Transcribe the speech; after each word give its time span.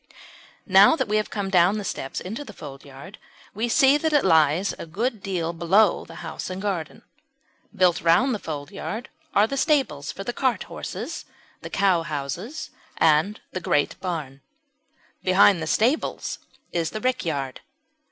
Now 0.65 0.95
that 0.95 1.07
we 1.07 1.17
have 1.17 1.29
come 1.29 1.51
down 1.51 1.77
the 1.77 1.83
steps 1.83 2.19
into 2.19 2.43
the 2.43 2.55
foldyard 2.55 3.19
we 3.53 3.69
see 3.69 3.97
that 3.97 4.13
it 4.13 4.25
lies 4.25 4.73
a 4.79 4.87
good 4.87 5.21
deal 5.21 5.53
below 5.53 6.05
the 6.05 6.15
house 6.25 6.49
and 6.49 6.59
garden. 6.59 7.03
Built 7.75 8.01
round 8.01 8.33
the 8.33 8.39
foldyard 8.39 9.09
are 9.35 9.45
the 9.45 9.57
stables 9.57 10.11
for 10.11 10.23
the 10.23 10.33
cart 10.33 10.63
horses, 10.63 11.25
the 11.61 11.69
cowhouses, 11.69 12.71
and 12.97 13.41
the 13.51 13.61
great 13.61 13.99
barn. 13.99 14.41
Behind 15.23 15.61
the 15.61 15.67
stables 15.67 16.39
is 16.73 16.89
the 16.89 17.01
rickyard. 17.01 17.61